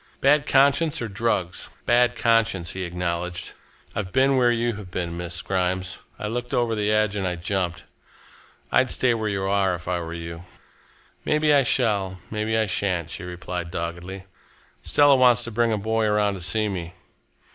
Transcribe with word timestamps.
"Bad 0.19 0.47
conscience 0.47 0.99
or 0.99 1.07
drugs?" 1.07 1.59
she 1.59 1.65
asked. 1.67 1.85
"Bad 1.85 2.15
conscience," 2.15 2.71
he 2.71 2.85
acknowledged. 2.85 3.51
"I've 3.95 4.11
been 4.11 4.35
where 4.35 4.49
you 4.51 4.73
have 4.77 4.89
been 4.89 5.15
Miss 5.15 5.43
Grimes. 5.43 5.99
I 6.17 6.27
looked 6.27 6.55
over 6.55 6.73
the 6.73 6.91
edge 6.91 7.15
and 7.15 7.27
I 7.27 7.35
jumped. 7.35 7.83
I'd 8.71 8.89
stay 8.89 9.13
where 9.13 9.29
you 9.29 9.43
are, 9.43 9.75
if 9.75 9.87
I 9.87 9.99
were 9.99 10.11
you." 10.15 10.43
"Maybe 11.23 11.53
I 11.53 11.61
shall, 11.61 12.17
maybe 12.31 12.57
I 12.57 12.65
shan't," 12.65 13.11
she 13.11 13.21
replied 13.21 13.69
doggedly. 13.69 14.23
"Stella 14.81 15.15
wants 15.15 15.43
to 15.43 15.51
bring 15.51 15.71
a 15.71 15.77
boy 15.77 16.05
around 16.07 16.33
to 16.33 16.41
see 16.41 16.67
me. 16.67 16.95